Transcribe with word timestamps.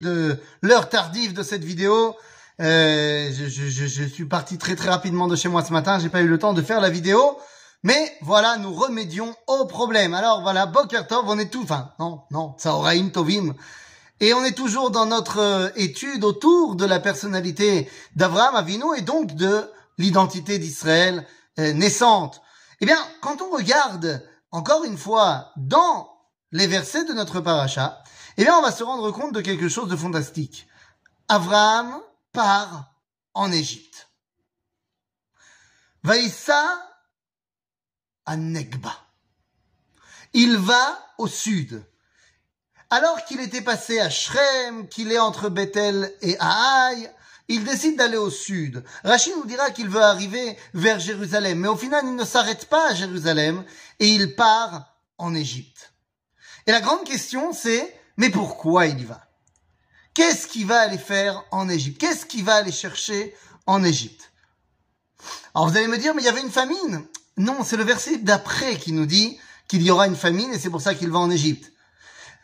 de 0.00 0.38
l'heure 0.62 0.88
tardive 0.88 1.32
de 1.32 1.42
cette 1.42 1.64
vidéo. 1.64 2.16
Euh, 2.60 3.30
je, 3.32 3.46
je, 3.46 3.86
je, 3.86 4.04
suis 4.04 4.24
parti 4.24 4.58
très 4.58 4.76
très 4.76 4.90
rapidement 4.90 5.28
de 5.28 5.36
chez 5.36 5.48
moi 5.48 5.64
ce 5.64 5.72
matin, 5.72 5.98
j'ai 5.98 6.08
pas 6.08 6.22
eu 6.22 6.28
le 6.28 6.38
temps 6.38 6.54
de 6.54 6.62
faire 6.62 6.80
la 6.80 6.90
vidéo. 6.90 7.38
Mais 7.84 8.16
voilà, 8.22 8.56
nous 8.56 8.72
remédions 8.72 9.34
au 9.46 9.64
problème. 9.66 10.14
Alors 10.14 10.42
voilà, 10.42 10.66
Boker 10.66 11.06
Tov, 11.06 11.24
on 11.28 11.38
est 11.38 11.50
tout, 11.50 11.62
enfin, 11.62 11.92
non, 12.00 12.22
non, 12.32 12.56
une 12.92 13.12
Tovim. 13.12 13.54
Et 14.20 14.34
on 14.34 14.44
est 14.44 14.56
toujours 14.56 14.90
dans 14.90 15.06
notre 15.06 15.38
euh, 15.38 15.68
étude 15.76 16.24
autour 16.24 16.74
de 16.74 16.84
la 16.84 16.98
personnalité 16.98 17.88
d'Avraham 18.16 18.56
Avinu 18.56 18.96
et 18.96 19.02
donc 19.02 19.34
de 19.36 19.70
l'identité 19.96 20.58
d'Israël 20.58 21.24
euh, 21.60 21.72
naissante. 21.72 22.42
Eh 22.80 22.86
bien, 22.86 22.98
quand 23.20 23.42
on 23.42 23.56
regarde, 23.56 24.24
encore 24.50 24.82
une 24.82 24.98
fois, 24.98 25.52
dans 25.56 26.08
les 26.50 26.66
versets 26.66 27.04
de 27.04 27.12
notre 27.12 27.40
paracha, 27.40 28.02
eh 28.38 28.44
bien, 28.44 28.56
on 28.56 28.62
va 28.62 28.70
se 28.70 28.84
rendre 28.84 29.10
compte 29.10 29.34
de 29.34 29.40
quelque 29.40 29.68
chose 29.68 29.88
de 29.88 29.96
fantastique. 29.96 30.68
Abraham 31.26 32.00
part 32.32 32.94
en 33.34 33.50
Égypte. 33.50 34.08
Vaïssa 36.04 36.88
à 38.26 38.36
Negba. 38.36 38.94
Il 40.34 40.56
va 40.56 41.04
au 41.18 41.26
sud. 41.26 41.84
Alors 42.90 43.24
qu'il 43.24 43.40
était 43.40 43.60
passé 43.60 43.98
à 43.98 44.08
Shrem, 44.08 44.88
qu'il 44.88 45.10
est 45.10 45.18
entre 45.18 45.48
Bethel 45.48 46.14
et 46.22 46.36
Haï, 46.38 47.10
il 47.48 47.64
décide 47.64 47.96
d'aller 47.96 48.18
au 48.18 48.30
sud. 48.30 48.84
Rachid 49.02 49.34
nous 49.36 49.46
dira 49.46 49.72
qu'il 49.72 49.88
veut 49.88 50.02
arriver 50.02 50.56
vers 50.74 51.00
Jérusalem, 51.00 51.58
mais 51.58 51.68
au 51.68 51.76
final, 51.76 52.04
il 52.04 52.14
ne 52.14 52.24
s'arrête 52.24 52.68
pas 52.68 52.90
à 52.90 52.94
Jérusalem 52.94 53.64
et 53.98 54.06
il 54.06 54.36
part 54.36 54.94
en 55.16 55.34
Égypte. 55.34 55.92
Et 56.68 56.72
la 56.72 56.80
grande 56.80 57.04
question, 57.04 57.52
c'est 57.52 57.97
mais 58.18 58.28
pourquoi 58.30 58.86
il 58.86 59.00
y 59.00 59.04
va? 59.04 59.24
Qu'est-ce 60.12 60.48
qu'il 60.48 60.66
va 60.66 60.80
aller 60.80 60.98
faire 60.98 61.44
en 61.52 61.68
Égypte? 61.68 62.00
Qu'est-ce 62.00 62.26
qu'il 62.26 62.44
va 62.44 62.56
aller 62.56 62.72
chercher 62.72 63.34
en 63.66 63.82
Égypte? 63.84 64.32
Alors 65.54 65.68
vous 65.68 65.76
allez 65.76 65.86
me 65.86 65.96
dire, 65.96 66.14
mais 66.14 66.22
il 66.22 66.26
y 66.26 66.28
avait 66.28 66.42
une 66.42 66.50
famine. 66.50 67.06
Non, 67.36 67.62
c'est 67.64 67.76
le 67.76 67.84
verset 67.84 68.18
d'après 68.18 68.76
qui 68.76 68.92
nous 68.92 69.06
dit 69.06 69.38
qu'il 69.68 69.82
y 69.82 69.90
aura 69.90 70.08
une 70.08 70.16
famine 70.16 70.52
et 70.52 70.58
c'est 70.58 70.70
pour 70.70 70.80
ça 70.80 70.94
qu'il 70.94 71.10
va 71.10 71.20
en 71.20 71.30
Égypte. 71.30 71.72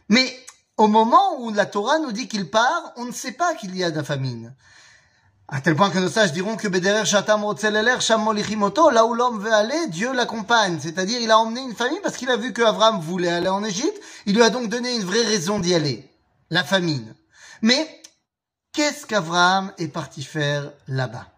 Mais 0.08 0.39
au 0.77 0.86
moment 0.86 1.41
où 1.41 1.50
la 1.50 1.66
Torah 1.66 1.98
nous 1.98 2.12
dit 2.12 2.28
qu'il 2.28 2.48
part, 2.48 2.92
on 2.97 3.05
ne 3.05 3.12
sait 3.12 3.33
pas 3.33 3.55
qu'il 3.55 3.77
y 3.77 3.83
a 3.83 3.91
de 3.91 3.97
la 3.97 4.05
famine. 4.05 4.55
À 5.55 5.60
tel 5.60 5.77
point 5.77 5.88
que 5.88 6.00
nos 6.00 6.08
sages 6.08 6.33
diront 6.33 6.56
que 6.56 6.66
Bederer 6.66 7.06
Shatam 7.06 7.44
Shamolichimoto, 8.00 8.91
là 8.91 9.06
où 9.06 9.14
l'homme 9.14 9.38
veut 9.38 9.52
aller, 9.52 9.86
Dieu 9.86 10.12
l'accompagne. 10.12 10.80
C'est-à-dire, 10.80 11.20
il 11.20 11.30
a 11.30 11.38
emmené 11.38 11.60
une 11.60 11.77
famille 11.77 12.00
parce 12.02 12.16
qu'il 12.16 12.28
a 12.28 12.36
vu 12.36 12.52
que 12.52 12.62
Avram 12.62 12.98
voulait 13.00 13.30
aller 13.30 13.48
en 13.48 13.62
Égypte. 13.62 13.97
Il 14.27 14.34
lui 14.34 14.42
a 14.42 14.50
donc 14.50 14.69
donné 14.69 14.97
une 14.97 15.05
vraie 15.05 15.22
raison 15.22 15.60
d'y 15.60 15.72
aller. 15.72 16.10
La 16.50 16.64
famine. 16.64 17.14
Mais, 17.62 18.02
qu'est-ce 18.72 19.06
qu'Avraham 19.06 19.72
est 19.78 19.86
parti 19.86 20.25
faire 20.25 20.72
là-bas? 20.88 21.28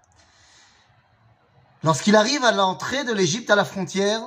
Lorsqu'il 1.85 2.17
arrive 2.17 2.43
à 2.43 2.53
l'entrée 2.53 3.05
de 3.05 3.13
l'Égypte 3.13 3.51
à 3.51 3.55
la 3.55 3.67
frontière, 3.67 4.23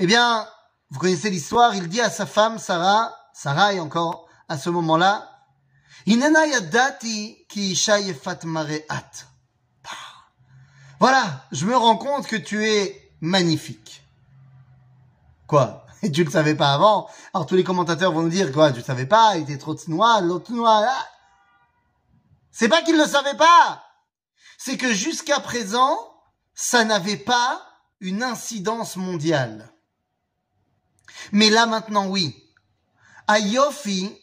eh 0.00 0.06
bien, 0.06 0.46
vous 0.90 0.98
connaissez 0.98 1.30
l'histoire, 1.30 1.74
il 1.74 1.88
dit 1.88 2.02
à 2.02 2.10
sa 2.10 2.26
femme, 2.26 2.58
Sarah, 2.58 3.16
Sarah 3.32 3.72
est 3.72 3.80
encore 3.80 4.28
à 4.50 4.58
ce 4.58 4.68
moment-là, 4.68 5.37
voilà, 11.00 11.44
je 11.52 11.64
me 11.64 11.76
rends 11.76 11.96
compte 11.96 12.26
que 12.26 12.36
tu 12.36 12.66
es 12.66 13.12
magnifique. 13.20 14.02
Quoi? 15.46 15.86
Et 16.02 16.12
tu 16.12 16.24
le 16.24 16.30
savais 16.30 16.54
pas 16.54 16.74
avant? 16.74 17.08
Alors 17.34 17.46
tous 17.46 17.56
les 17.56 17.64
commentateurs 17.64 18.12
vont 18.12 18.22
nous 18.22 18.28
dire 18.28 18.52
quoi 18.52 18.70
Tu 18.70 18.78
le 18.78 18.84
savais 18.84 19.06
pas 19.06 19.36
Il 19.36 19.42
était 19.42 19.58
trop 19.58 19.76
noir, 19.88 20.20
l'autre 20.22 20.52
noir. 20.52 20.84
Ah 20.86 21.06
C'est 22.52 22.68
pas 22.68 22.82
qu'il 22.82 22.96
ne 22.96 23.02
le 23.02 23.08
savait 23.08 23.36
pas. 23.36 23.82
C'est 24.58 24.76
que 24.76 24.92
jusqu'à 24.92 25.40
présent, 25.40 25.98
ça 26.54 26.84
n'avait 26.84 27.16
pas 27.16 27.62
une 28.00 28.22
incidence 28.22 28.96
mondiale. 28.96 29.72
Mais 31.32 31.50
là 31.50 31.66
maintenant, 31.66 32.06
oui. 32.06 32.44
Ayofi, 33.26 34.16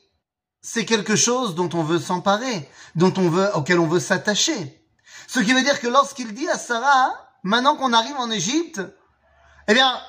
c'est 0.68 0.86
quelque 0.86 1.16
chose 1.16 1.54
dont 1.54 1.70
on 1.74 1.84
veut 1.84 2.00
s'emparer, 2.00 2.68
dont 2.96 3.14
on 3.18 3.30
veut, 3.30 3.56
auquel 3.56 3.80
on 3.80 3.86
veut 3.86 4.00
s'attacher. 4.00 4.84
Ce 5.28 5.40
qui 5.40 5.54
veut 5.54 5.62
dire 5.62 5.80
que 5.80 5.88
lorsqu'il 5.88 6.34
dit 6.34 6.50
à 6.50 6.58
Sarah, 6.58 7.14
maintenant 7.44 7.76
qu'on 7.76 7.94
arrive 7.94 8.16
en 8.18 8.32
Égypte, 8.32 8.82
eh 9.68 9.76
bien, 9.76 10.02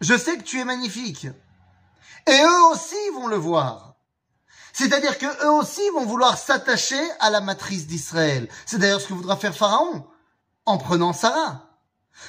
je 0.00 0.16
sais 0.16 0.38
que 0.38 0.44
tu 0.44 0.60
es 0.60 0.64
magnifique. 0.64 1.26
Et 2.28 2.40
eux 2.40 2.64
aussi 2.70 2.94
vont 3.14 3.26
le 3.26 3.38
voir. 3.38 3.96
C'est-à-dire 4.72 5.18
que 5.18 5.26
eux 5.44 5.50
aussi 5.54 5.82
vont 5.90 6.06
vouloir 6.06 6.38
s'attacher 6.38 7.02
à 7.18 7.30
la 7.30 7.40
matrice 7.40 7.88
d'Israël. 7.88 8.48
C'est 8.66 8.78
d'ailleurs 8.78 9.00
ce 9.00 9.08
que 9.08 9.14
voudra 9.14 9.36
faire 9.36 9.56
Pharaon 9.56 10.06
en 10.64 10.78
prenant 10.78 11.12
Sarah. 11.12 11.72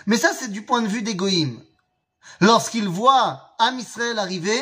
Mais 0.07 0.18
ça, 0.18 0.34
c'est 0.34 0.51
du 0.51 0.66
point 0.66 0.81
de 0.81 0.88
vue 0.88 1.03
d'Égoïm. 1.03 1.63
Lorsqu'ils 2.41 2.90
voient 2.90 3.53
Am 3.59 3.78
Israël 3.78 4.18
arriver, 4.18 4.59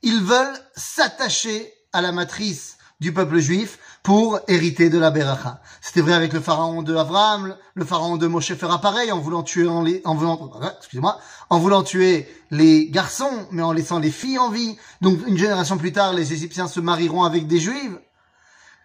ils 0.00 0.22
veulent 0.22 0.58
s'attacher 0.74 1.74
à 1.92 2.00
la 2.00 2.12
matrice 2.12 2.76
du 3.00 3.12
peuple 3.14 3.38
juif 3.38 3.78
pour 4.02 4.40
hériter 4.46 4.90
de 4.90 4.98
la 4.98 5.10
Beracha. 5.10 5.60
C'était 5.80 6.02
vrai 6.02 6.12
avec 6.12 6.32
le 6.32 6.40
pharaon 6.40 6.82
de 6.82 6.94
Abraham, 6.94 7.56
le 7.74 7.84
pharaon 7.84 8.16
de 8.16 8.26
Moshe 8.26 8.54
fera 8.54 8.80
pareil 8.80 9.10
en 9.10 9.18
voulant 9.18 9.42
tuer 9.42 9.66
en, 9.66 9.82
les, 9.82 10.02
en 10.04 10.14
voulant, 10.14 10.50
excusez-moi, 10.78 11.18
en 11.48 11.58
voulant 11.58 11.82
tuer 11.82 12.28
les 12.50 12.90
garçons, 12.90 13.48
mais 13.50 13.62
en 13.62 13.72
laissant 13.72 13.98
les 13.98 14.10
filles 14.10 14.38
en 14.38 14.50
vie. 14.50 14.76
Donc 15.00 15.18
une 15.26 15.38
génération 15.38 15.78
plus 15.78 15.92
tard, 15.92 16.12
les 16.12 16.32
Égyptiens 16.32 16.68
se 16.68 16.80
marieront 16.80 17.24
avec 17.24 17.46
des 17.46 17.58
Juifs, 17.58 17.96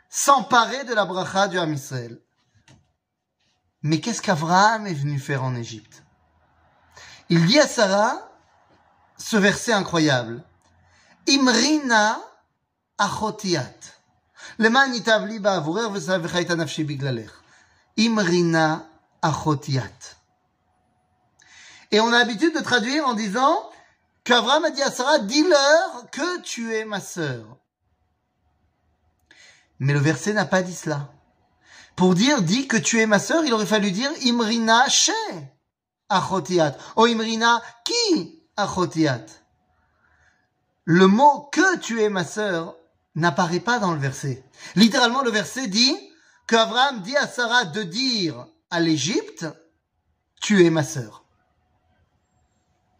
s'emparer 0.09 0.85
de 0.85 0.93
la 0.93 1.05
bracha 1.05 1.49
du 1.49 1.59
Ham 1.59 1.73
Israël. 1.73 2.19
Mais 3.83 3.99
qu'est-ce 3.99 4.21
qu'Abraham 4.21 4.87
est 4.87 4.93
venu 4.93 5.19
faire 5.19 5.43
en 5.43 5.55
Égypte? 5.55 6.03
Il 7.29 7.45
dit 7.45 7.59
à 7.59 7.67
Sarah 7.67 8.29
ce 9.17 9.37
verset 9.37 9.73
incroyable. 9.73 10.43
Imrina 11.27 12.19
achotiat. 12.98 13.90
למען 14.58 14.94
ייטב 14.94 15.20
לי 15.28 15.38
בעבורך 15.38 15.90
וסבך 15.92 16.34
נפשי 16.36 16.84
בגללך. 16.84 17.40
Imrina 17.98 18.86
achotiat. 19.22 20.16
Et 21.92 22.00
on 22.00 22.08
a 22.12 22.18
l'habitude 22.18 22.54
de 22.54 22.60
traduire 22.60 23.06
en 23.06 23.14
disant 23.14 23.68
qu'Abraham 24.24 24.64
a 24.64 24.70
dit 24.70 24.82
à 24.82 24.90
Sarah, 24.90 25.18
dis-leur 25.18 26.10
que 26.10 26.40
tu 26.40 26.72
es 26.74 26.84
ma 26.84 27.00
sœur. 27.00 27.58
Mais 29.80 29.92
le 29.92 29.98
verset 29.98 30.32
n'a 30.32 30.44
pas 30.44 30.62
dit 30.62 30.74
cela. 30.74 31.12
Pour 31.96 32.14
dire, 32.14 32.42
dis 32.42 32.68
que 32.68 32.76
tu 32.76 33.00
es 33.00 33.06
ma 33.06 33.18
sœur, 33.18 33.44
il 33.44 33.52
aurait 33.52 33.66
fallu 33.66 33.90
dire 33.90 34.10
Imrina 34.24 34.88
she 34.88 35.10
achotiat. 36.08 36.76
ou 36.96 37.06
Imrina 37.06 37.60
qui 37.84 38.40
achotiat. 38.56 39.26
Le 40.84 41.06
mot 41.06 41.48
que 41.52 41.78
tu 41.78 42.02
es 42.02 42.08
ma 42.08 42.24
sœur 42.24 42.76
n'apparaît 43.15 43.59
pas 43.59 43.79
dans 43.79 43.93
le 43.93 43.99
verset. 43.99 44.43
Littéralement, 44.75 45.21
le 45.21 45.31
verset 45.31 45.67
dit 45.67 45.95
qu'Abraham 46.47 47.01
dit 47.01 47.17
à 47.17 47.27
Sarah 47.27 47.65
de 47.65 47.83
dire 47.83 48.47
à 48.69 48.79
l'Égypte, 48.79 49.45
tu 50.41 50.65
es 50.65 50.69
ma 50.69 50.83
sœur. 50.83 51.23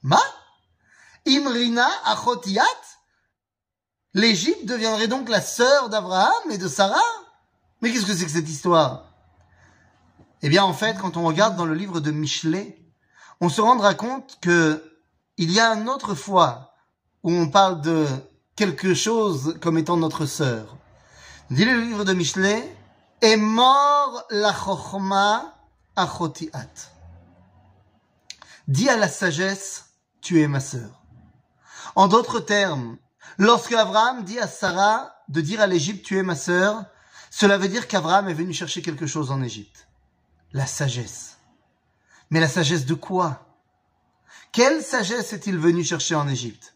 Ma? 0.01 0.21
Imrina 1.27 1.87
achotiat? 2.05 2.63
L'Égypte 4.13 4.65
deviendrait 4.65 5.07
donc 5.07 5.27
la 5.29 5.41
sœur 5.41 5.89
d'Abraham 5.89 6.51
et 6.51 6.57
de 6.57 6.67
Sarah? 6.67 6.99
Mais 7.81 7.91
qu'est-ce 7.91 8.05
que 8.05 8.15
c'est 8.15 8.25
que 8.25 8.31
cette 8.31 8.49
histoire? 8.49 9.11
Eh 10.41 10.49
bien, 10.49 10.63
en 10.63 10.73
fait, 10.73 10.97
quand 10.97 11.17
on 11.17 11.25
regarde 11.25 11.55
dans 11.57 11.65
le 11.65 11.73
livre 11.73 11.99
de 11.99 12.11
Michelet, 12.11 12.79
on 13.41 13.49
se 13.49 13.61
rendra 13.61 13.93
compte 13.93 14.37
que 14.41 14.99
il 15.37 15.51
y 15.51 15.59
a 15.59 15.73
une 15.73 15.89
autre 15.89 16.15
fois 16.15 16.73
où 17.23 17.31
on 17.31 17.49
parle 17.49 17.81
de 17.81 18.07
quelque 18.55 18.93
chose 18.93 19.57
comme 19.61 19.77
étant 19.77 19.97
notre 19.97 20.25
sœur. 20.25 20.77
Dit 21.49 21.65
le 21.65 21.79
livre 21.79 22.05
de 22.05 22.13
Michelet, 22.13 22.75
est 23.21 23.37
mort 23.37 24.25
la 24.29 24.53
chokhma 24.53 25.55
achotiat. 25.95 26.69
Dis 28.67 28.89
à 28.89 28.97
la 28.97 29.07
sagesse, 29.07 29.85
tu 30.21 30.41
es 30.41 30.47
ma 30.47 30.59
sœur. 30.59 31.01
En 31.95 32.07
d'autres 32.07 32.39
termes, 32.39 32.97
lorsque 33.37 33.73
Abraham 33.73 34.23
dit 34.23 34.39
à 34.39 34.47
Sarah 34.47 35.15
de 35.29 35.41
dire 35.41 35.61
à 35.61 35.67
l'Égypte, 35.67 36.05
tu 36.05 36.17
es 36.17 36.23
ma 36.23 36.35
sœur, 36.35 36.83
cela 37.29 37.57
veut 37.57 37.67
dire 37.67 37.87
qu'Abraham 37.87 38.29
est 38.29 38.33
venu 38.33 38.53
chercher 38.53 38.81
quelque 38.81 39.07
chose 39.07 39.31
en 39.31 39.41
Égypte. 39.41 39.87
La 40.53 40.65
sagesse. 40.65 41.37
Mais 42.29 42.39
la 42.39 42.47
sagesse 42.47 42.85
de 42.85 42.93
quoi? 42.93 43.45
Quelle 44.51 44.81
sagesse 44.81 45.33
est-il 45.33 45.57
venu 45.57 45.83
chercher 45.83 46.15
en 46.15 46.27
Égypte? 46.27 46.74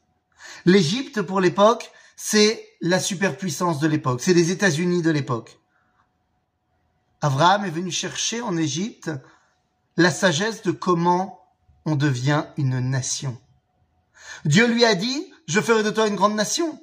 L'Égypte, 0.65 1.21
pour 1.21 1.41
l'époque, 1.41 1.91
c'est 2.15 2.67
la 2.81 2.99
superpuissance 2.99 3.79
de 3.79 3.87
l'époque, 3.87 4.21
c'est 4.21 4.33
les 4.33 4.51
États-Unis 4.51 5.01
de 5.01 5.11
l'époque. 5.11 5.59
Abraham 7.21 7.65
est 7.65 7.69
venu 7.69 7.91
chercher 7.91 8.41
en 8.41 8.55
Égypte 8.57 9.11
la 9.97 10.11
sagesse 10.11 10.61
de 10.61 10.71
comment 10.71 11.39
on 11.85 11.95
devient 11.95 12.45
une 12.57 12.79
nation. 12.79 13.37
Dieu 14.45 14.67
lui 14.67 14.85
a 14.85 14.95
dit, 14.95 15.31
je 15.47 15.59
ferai 15.59 15.83
de 15.83 15.91
toi 15.91 16.07
une 16.07 16.15
grande 16.15 16.35
nation. 16.35 16.81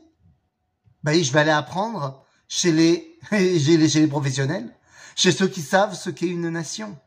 Ben 1.03 1.23
je 1.23 1.33
vais 1.33 1.41
aller 1.41 1.51
apprendre 1.51 2.25
chez 2.49 2.73
les, 2.73 3.19
chez 3.31 3.89
chez 3.89 4.01
les 4.01 4.07
professionnels, 4.07 4.75
chez 5.15 5.33
ceux 5.33 5.49
qui 5.49 5.63
savent 5.63 5.95
ce 5.95 6.11
qu'est 6.11 6.27
une 6.27 6.51
nation. 6.51 6.99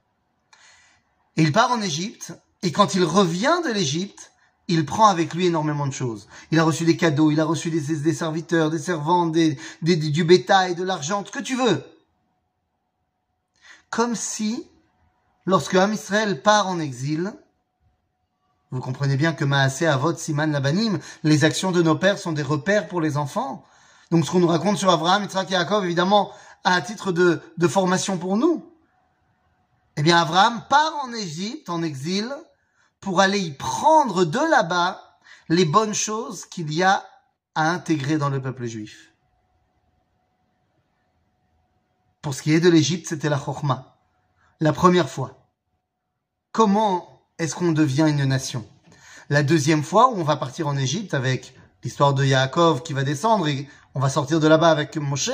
Et 1.38 1.44
il 1.44 1.52
part 1.52 1.72
en 1.72 1.82
Égypte, 1.82 2.34
et 2.64 2.72
quand 2.72 2.96
il 2.96 3.04
revient 3.04 3.58
de 3.66 3.72
l'Égypte, 3.72 4.32
il 4.70 4.86
prend 4.86 5.08
avec 5.08 5.34
lui 5.34 5.48
énormément 5.48 5.88
de 5.88 5.92
choses. 5.92 6.28
Il 6.52 6.60
a 6.60 6.64
reçu 6.64 6.86
des 6.86 6.96
cadeaux, 6.96 7.32
il 7.32 7.40
a 7.42 7.46
reçu 7.46 7.72
des, 7.72 8.14
serviteurs, 8.14 8.70
des 8.70 8.78
servantes, 8.78 9.32
des, 9.32 9.58
des, 9.82 9.96
du 9.96 10.24
bétail, 10.24 10.76
de 10.76 10.84
l'argent, 10.84 11.26
ce 11.26 11.32
que 11.32 11.44
tu 11.44 11.56
veux. 11.56 11.84
Comme 13.90 14.16
si, 14.16 14.68
lorsque 15.46 15.74
Am 15.74 15.92
Israël 15.92 16.44
part 16.44 16.68
en 16.68 16.80
exil, 16.80 17.34
vous 18.70 18.80
comprenez 18.80 19.18
bien 19.18 19.34
que 19.34 19.44
Maasé 19.44 19.88
Avot 19.88 20.16
Siman 20.16 20.52
Labanim, 20.52 21.00
les 21.24 21.44
actions 21.44 21.72
de 21.72 21.82
nos 21.82 21.96
pères 21.96 22.20
sont 22.20 22.32
des 22.32 22.44
repères 22.44 22.88
pour 22.88 23.02
les 23.02 23.18
enfants. 23.18 23.66
Donc 24.12 24.24
ce 24.24 24.32
qu'on 24.32 24.40
nous 24.40 24.48
raconte 24.48 24.78
sur 24.78 24.92
Abraham, 24.92 25.24
Yitzhak 25.24 25.50
et 25.50 25.54
Yaakov, 25.54 25.84
évidemment, 25.84 26.32
à 26.64 26.80
titre 26.82 27.12
de, 27.12 27.42
de 27.58 27.68
formation 27.68 28.20
pour 28.20 28.38
nous. 28.38 28.72
Eh 29.98 30.04
bien, 30.04 30.18
Abraham 30.22 30.62
part 30.70 30.94
en 31.04 31.12
Égypte, 31.12 31.70
en 31.70 31.82
exil, 31.82 32.32
pour 33.00 33.22
aller 33.22 33.40
y 33.40 33.52
prendre 33.52 34.26
de 34.26 34.40
là-bas 34.40 35.20
les 35.50 35.66
bonnes 35.66 35.94
choses 35.94 36.46
qu'il 36.46 36.74
y 36.74 36.84
a 36.84 37.06
à 37.56 37.72
intégrer 37.72 38.18
dans 38.18 38.30
le 38.30 38.42
peuple 38.42 38.66
juif. 38.66 39.12
Pour 42.22 42.34
ce 42.34 42.42
qui 42.42 42.54
est 42.54 42.60
de 42.60 42.70
l'Égypte, 42.70 43.08
c'était 43.08 43.30
la 43.30 43.38
Chorma. 43.38 43.98
La 44.60 44.74
première 44.74 45.10
fois. 45.10 45.48
Comment 46.52 47.24
est-ce 47.38 47.56
qu'on 47.56 47.72
devient 47.72 48.08
une 48.10 48.26
nation? 48.26 48.68
La 49.30 49.44
deuxième 49.44 49.84
fois 49.84 50.10
où 50.10 50.16
on 50.18 50.24
va 50.24 50.36
partir 50.36 50.68
en 50.68 50.76
Égypte 50.76 51.14
avec 51.14 51.56
l'histoire 51.84 52.14
de 52.14 52.26
Yaakov 52.26 52.84
qui 52.84 52.94
va 52.94 53.04
descendre 53.04 53.48
et 53.48 53.70
on 53.96 54.00
va 54.00 54.10
sortir 54.10 54.40
de 54.40 54.48
là-bas 54.48 54.70
avec 54.70 54.98
Moshe. 54.98 55.32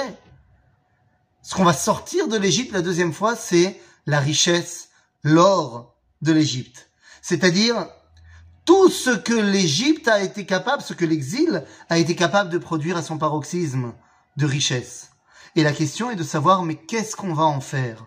Ce 1.41 1.55
qu'on 1.55 1.63
va 1.63 1.73
sortir 1.73 2.27
de 2.27 2.37
l'Égypte 2.37 2.73
la 2.73 2.81
deuxième 2.81 3.13
fois, 3.13 3.35
c'est 3.35 3.81
la 4.05 4.19
richesse, 4.19 4.89
l'or 5.23 5.95
de 6.21 6.31
l'Égypte. 6.31 6.89
C'est-à-dire 7.27 7.87
tout 8.65 8.87
ce 8.87 9.09
que 9.09 9.33
l'Égypte 9.33 10.07
a 10.07 10.21
été 10.21 10.45
capable, 10.45 10.83
ce 10.83 10.93
que 10.93 11.05
l'exil 11.05 11.63
a 11.89 11.97
été 11.97 12.15
capable 12.15 12.51
de 12.51 12.59
produire 12.59 12.97
à 12.97 13.01
son 13.01 13.17
paroxysme 13.17 13.93
de 14.37 14.45
richesse. 14.45 15.09
Et 15.55 15.63
la 15.63 15.73
question 15.73 16.11
est 16.11 16.15
de 16.15 16.23
savoir, 16.23 16.61
mais 16.61 16.75
qu'est-ce 16.75 17.15
qu'on 17.15 17.33
va 17.33 17.45
en 17.45 17.61
faire? 17.61 18.05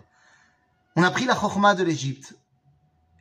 On 0.95 1.03
a 1.03 1.11
pris 1.11 1.25
la 1.25 1.35
chorma 1.35 1.75
de 1.75 1.83
l'Égypte. 1.83 2.37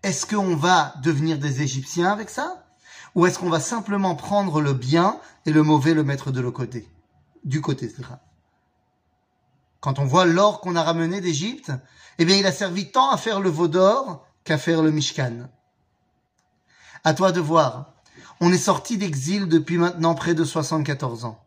Est-ce 0.04 0.24
qu'on 0.24 0.54
va 0.54 0.94
devenir 1.02 1.36
des 1.36 1.62
Égyptiens 1.62 2.12
avec 2.12 2.30
ça? 2.30 2.64
Ou 3.16 3.26
est-ce 3.26 3.40
qu'on 3.40 3.50
va 3.50 3.58
simplement 3.58 4.14
prendre 4.14 4.60
le 4.60 4.74
bien 4.74 5.18
et 5.46 5.50
le 5.50 5.64
mauvais 5.64 5.94
le 5.94 6.04
mettre 6.04 6.30
de 6.30 6.40
l'autre 6.40 6.58
côté 6.58 6.88
Du 7.44 7.60
côté, 7.60 7.92
Quand 9.80 9.98
on 9.98 10.04
voit 10.04 10.26
l'or 10.26 10.60
qu'on 10.60 10.76
a 10.76 10.82
ramené 10.84 11.20
d'Égypte, 11.20 11.72
eh 12.18 12.24
bien, 12.24 12.36
il 12.36 12.46
a 12.46 12.52
servi 12.52 12.92
tant 12.92 13.10
à 13.10 13.16
faire 13.16 13.40
le 13.40 13.50
veau 13.50 13.66
d'or 13.66 14.24
qu'à 14.44 14.58
faire 14.58 14.80
le 14.80 14.92
Mishkan. 14.92 15.48
À 17.04 17.14
toi 17.14 17.32
de 17.32 17.40
voir. 17.40 17.92
On 18.40 18.52
est 18.52 18.58
sorti 18.58 18.98
d'exil 18.98 19.48
depuis 19.48 19.78
maintenant 19.78 20.14
près 20.14 20.34
de 20.34 20.44
74 20.44 21.24
ans. 21.24 21.44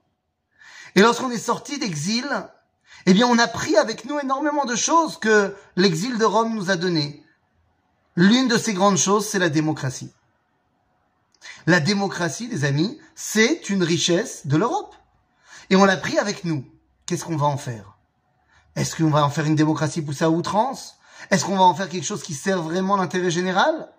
Et 0.95 1.01
lorsqu'on 1.01 1.31
est 1.31 1.37
sorti 1.37 1.79
d'exil, 1.79 2.27
eh 3.05 3.13
bien, 3.13 3.27
on 3.27 3.39
a 3.39 3.47
pris 3.47 3.77
avec 3.77 4.05
nous 4.05 4.19
énormément 4.19 4.65
de 4.65 4.75
choses 4.75 5.17
que 5.17 5.55
l'exil 5.75 6.17
de 6.17 6.25
Rome 6.25 6.53
nous 6.53 6.69
a 6.69 6.75
données. 6.75 7.25
L'une 8.15 8.47
de 8.47 8.57
ces 8.57 8.73
grandes 8.73 8.97
choses, 8.97 9.25
c'est 9.25 9.39
la 9.39 9.49
démocratie. 9.49 10.11
La 11.65 11.79
démocratie, 11.79 12.47
les 12.47 12.65
amis, 12.65 12.99
c'est 13.15 13.69
une 13.69 13.83
richesse 13.83 14.45
de 14.47 14.57
l'Europe. 14.57 14.95
Et 15.69 15.75
on 15.75 15.85
l'a 15.85 15.97
pris 15.97 16.17
avec 16.17 16.43
nous. 16.43 16.65
Qu'est-ce 17.05 17.23
qu'on 17.23 17.37
va 17.37 17.47
en 17.47 17.57
faire? 17.57 17.97
Est-ce 18.75 18.95
qu'on 18.95 19.09
va 19.09 19.25
en 19.25 19.29
faire 19.29 19.45
une 19.45 19.55
démocratie 19.55 20.01
poussée 20.01 20.25
à 20.25 20.29
outrance? 20.29 20.97
Est-ce 21.29 21.45
qu'on 21.45 21.57
va 21.57 21.63
en 21.63 21.73
faire 21.73 21.89
quelque 21.89 22.05
chose 22.05 22.23
qui 22.23 22.33
sert 22.33 22.61
vraiment 22.61 22.97
l'intérêt 22.97 23.31
général? 23.31 23.89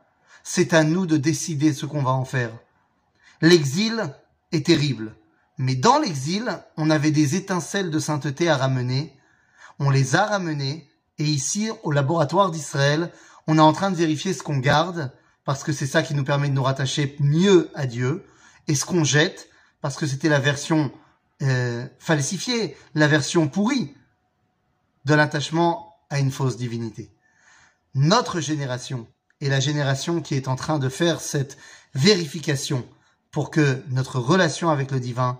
C'est 0.42 0.74
à 0.74 0.84
nous 0.84 1.06
de 1.06 1.16
décider 1.16 1.72
ce 1.72 1.86
qu'on 1.86 2.02
va 2.02 2.12
en 2.12 2.24
faire. 2.24 2.50
L'exil 3.40 4.14
est 4.52 4.66
terrible. 4.66 5.14
Mais 5.58 5.74
dans 5.74 5.98
l'exil, 5.98 6.58
on 6.76 6.90
avait 6.90 7.10
des 7.10 7.36
étincelles 7.36 7.90
de 7.90 7.98
sainteté 7.98 8.48
à 8.48 8.56
ramener. 8.56 9.16
On 9.78 9.90
les 9.90 10.16
a 10.16 10.26
ramenées. 10.26 10.88
Et 11.18 11.24
ici, 11.24 11.70
au 11.82 11.92
laboratoire 11.92 12.50
d'Israël, 12.50 13.12
on 13.46 13.58
est 13.58 13.62
en 13.62 13.72
train 13.72 13.90
de 13.90 13.96
vérifier 13.96 14.32
ce 14.32 14.42
qu'on 14.42 14.58
garde, 14.58 15.12
parce 15.44 15.62
que 15.62 15.72
c'est 15.72 15.86
ça 15.86 16.02
qui 16.02 16.14
nous 16.14 16.24
permet 16.24 16.48
de 16.48 16.54
nous 16.54 16.62
rattacher 16.62 17.16
mieux 17.20 17.70
à 17.74 17.86
Dieu, 17.86 18.24
et 18.68 18.74
ce 18.74 18.84
qu'on 18.84 19.04
jette, 19.04 19.48
parce 19.80 19.96
que 19.96 20.06
c'était 20.06 20.28
la 20.28 20.38
version 20.38 20.92
euh, 21.42 21.86
falsifiée, 21.98 22.76
la 22.94 23.08
version 23.08 23.48
pourrie 23.48 23.94
de 25.04 25.14
l'attachement 25.14 25.96
à 26.10 26.18
une 26.20 26.30
fausse 26.30 26.56
divinité. 26.56 27.10
Notre 27.94 28.40
génération 28.40 29.06
est 29.42 29.48
la 29.48 29.60
génération 29.60 30.20
qui 30.20 30.34
est 30.34 30.48
en 30.48 30.56
train 30.56 30.78
de 30.78 30.88
faire 30.88 31.20
cette 31.20 31.58
vérification 31.94 32.86
pour 33.30 33.50
que 33.50 33.82
notre 33.88 34.18
relation 34.18 34.70
avec 34.70 34.90
le 34.90 35.00
divin 35.00 35.38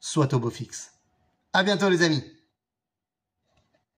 soit 0.00 0.32
au 0.34 0.38
beau 0.38 0.50
fixe. 0.50 0.92
À 1.52 1.62
bientôt 1.62 1.88
les 1.88 2.02
amis. 2.02 2.24